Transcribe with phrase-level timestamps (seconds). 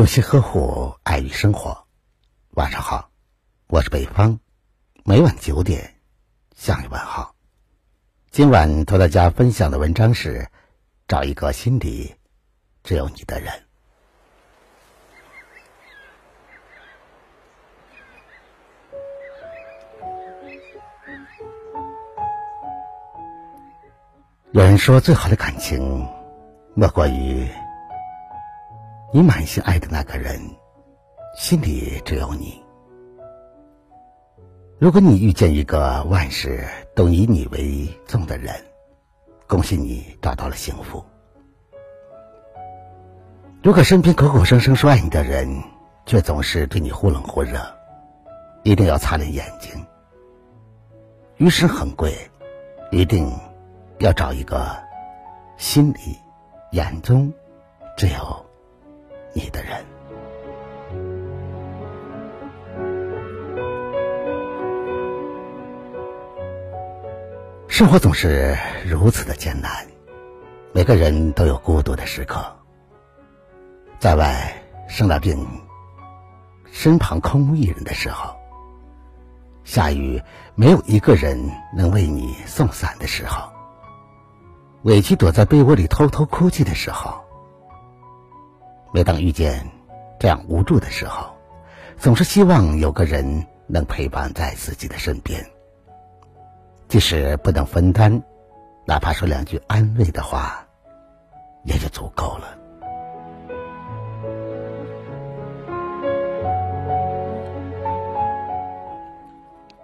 [0.00, 1.86] 用心呵护，爱与生活。
[2.52, 3.10] 晚上好，
[3.66, 4.38] 我是北方，
[5.04, 5.96] 每晚九点
[6.56, 7.34] 向你问好。
[8.30, 10.48] 今晚和大家分享的文章是：
[11.06, 12.14] 找一个心里
[12.82, 13.52] 只有你的人。
[24.52, 26.08] 有人说，最好的感情，
[26.74, 27.46] 莫过于。
[29.12, 30.40] 你满心爱的那个人，
[31.36, 32.62] 心里只有你。
[34.78, 38.54] 如果你遇见一个万事都以你为重的人，
[39.48, 41.04] 恭喜你找到了幸福。
[43.64, 45.60] 如果身边口口声声说爱你的人，
[46.06, 47.58] 却总是对你忽冷忽热，
[48.62, 49.84] 一定要擦亮眼睛。
[51.36, 52.14] 余生很贵，
[52.92, 53.28] 一定
[53.98, 54.80] 要找一个
[55.56, 56.16] 心里、
[56.70, 57.32] 眼中
[57.96, 58.46] 只有。
[59.32, 59.84] 你的人，
[67.68, 69.86] 生活总是如此的艰难，
[70.72, 72.44] 每个人都有孤独的时刻。
[74.00, 74.52] 在外
[74.88, 75.46] 生了病，
[76.72, 78.34] 身旁空无一人的时候，
[79.62, 80.20] 下雨
[80.56, 81.38] 没有一个人
[81.76, 83.48] 能为你送伞的时候，
[84.82, 87.29] 委屈躲在被窝里偷偷哭泣的时候。
[88.92, 89.70] 每当遇见
[90.18, 91.34] 这样无助的时候，
[91.96, 95.44] 总是希望有个人能陪伴在自己的身边。
[96.88, 98.22] 即使不能分担，
[98.84, 100.66] 哪怕说两句安慰的话，
[101.62, 102.58] 也就足够了。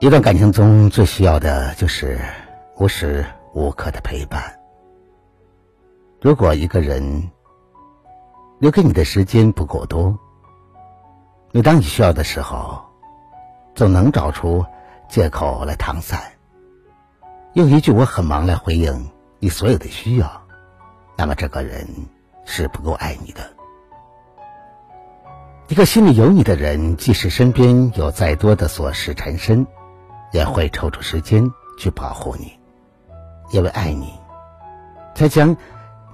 [0.01, 2.21] 一段感情中最需要的就是
[2.77, 4.59] 无时无刻的陪伴。
[6.21, 7.31] 如果一个人，
[8.59, 10.19] 留给你的时间不够多，
[11.53, 12.83] 每当你需要的时候，
[13.75, 14.65] 总能找出
[15.11, 16.19] 借口来搪塞，
[17.53, 20.43] 用一句“我很忙”来回应你所有的需要，
[21.17, 21.87] 那么这个人
[22.47, 23.43] 是不够爱你的。
[25.69, 29.67] 一个心里有你的人，即使身边有再多的琐事缠身，
[30.33, 31.45] 也会抽出时间
[31.79, 32.59] 去保护你，
[33.51, 34.15] 因为爱你，
[35.15, 35.55] 才将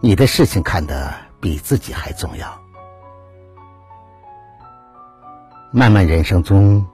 [0.00, 1.14] 你的事情看得。
[1.42, 2.62] 比自己还重要。
[5.72, 6.86] 漫漫人生中，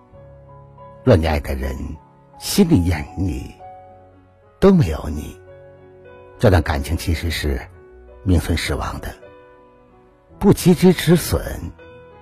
[1.04, 1.76] 若你爱的人
[2.40, 3.54] 心里眼里
[4.58, 5.38] 都没有你，
[6.38, 7.60] 这段感情其实是
[8.24, 9.14] 名存实亡的。
[10.38, 11.70] 不及时止损，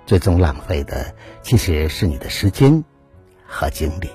[0.05, 2.83] 最终浪费的其实是你的时间
[3.47, 4.11] 和精力。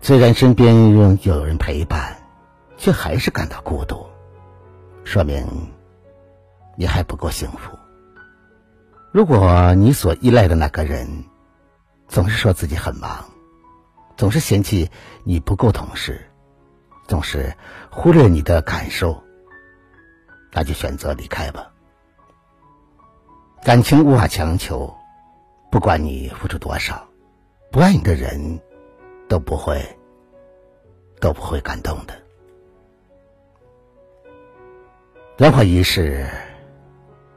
[0.00, 2.16] 虽然身边有有人陪伴，
[2.76, 4.09] 却还是感到孤独。
[5.04, 5.46] 说明
[6.76, 7.76] 你还不够幸福。
[9.12, 11.24] 如果你所依赖的那个人
[12.06, 13.24] 总是说自己很忙，
[14.16, 14.90] 总是嫌弃
[15.24, 16.30] 你不够懂事，
[17.08, 17.54] 总是
[17.90, 19.22] 忽略你的感受，
[20.52, 21.72] 那就选择离开吧。
[23.64, 24.94] 感情无法强求，
[25.70, 27.08] 不管你付出多少，
[27.72, 28.60] 不爱你的人
[29.28, 29.98] 都不会
[31.20, 32.14] 都不会感动的。
[35.40, 36.26] 人活一世，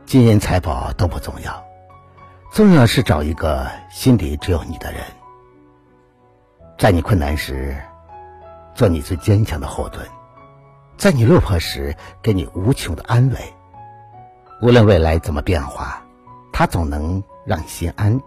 [0.06, 1.66] 金银财宝都不重要，
[2.52, 5.02] 重要是找一个心里只有你的人，
[6.78, 7.82] 在你困难时
[8.76, 10.06] 做你最坚强的后盾，
[10.98, 13.38] 在你落魄时给你无穷的安慰。
[14.62, 16.06] 无论未来怎么变化，
[16.52, 18.20] 他总能让你心安，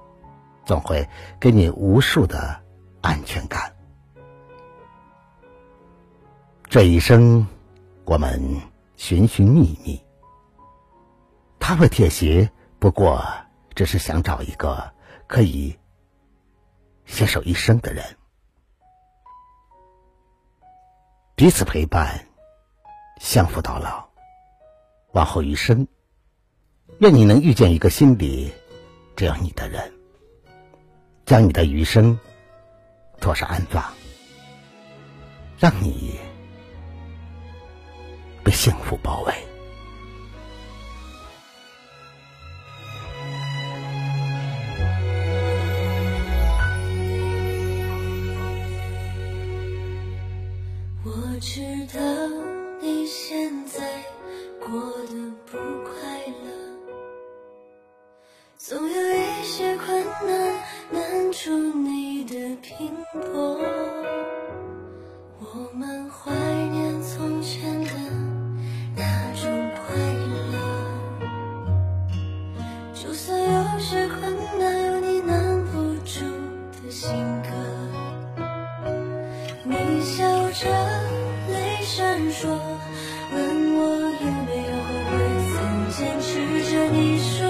[0.65, 1.07] 总会
[1.39, 2.63] 给你无数的
[3.03, 3.75] 安全感。
[6.65, 7.47] 这一生，
[8.07, 8.41] 我们。
[8.97, 10.03] 寻寻觅觅，
[11.61, 13.23] 他会铁鞋，不过
[13.75, 14.93] 只是想找一个
[15.27, 15.79] 可以
[17.05, 18.17] 携手一生的人，
[21.35, 22.27] 彼此陪伴，
[23.21, 24.09] 相扶到老，
[25.13, 25.87] 往后余生，
[26.99, 28.51] 愿你能遇见一个心里
[29.15, 29.93] 只有你的人，
[31.27, 32.19] 将你的余生
[33.21, 33.85] 妥善安放，
[35.59, 36.26] 让你。
[38.57, 39.35] 幸福包围。
[51.05, 51.61] 我知
[51.95, 52.01] 道
[52.81, 54.03] 你现在
[54.59, 54.69] 过
[55.03, 55.93] 得不快
[56.27, 56.49] 乐，
[58.57, 63.86] 总有一些困难难住你的拼搏。
[82.07, 82.49] 闪烁
[83.33, 83.81] 问我
[84.21, 85.13] 有没有后悔
[85.53, 85.57] 曾
[85.91, 86.31] 坚持
[86.71, 87.46] 着你说。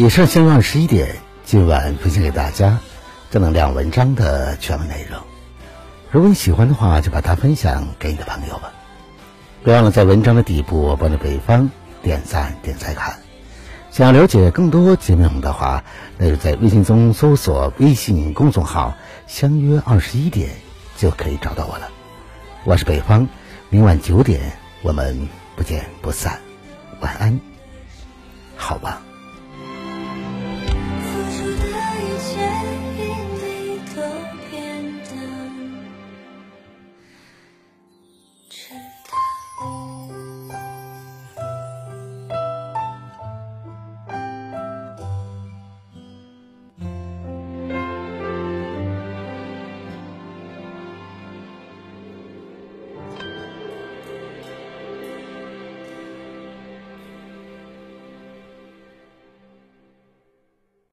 [0.00, 2.78] 以上相约二十一点，今晚分享给大家
[3.30, 5.20] 正能量文章的全文内容。
[6.10, 8.72] 如果你喜欢的话，就把它分享给你的朋友吧。
[9.62, 11.70] 别忘了在文章的底部帮着北方
[12.02, 13.18] 点赞、点再看。
[13.90, 15.84] 想要了解更多节目内容的话，
[16.16, 18.94] 那就在微信中搜索微信公众号
[19.28, 20.48] “相约二十一点”
[20.96, 21.90] 就可以找到我了。
[22.64, 23.28] 我是北方，
[23.68, 26.40] 明晚九点我们不见不散。
[27.00, 27.38] 晚安，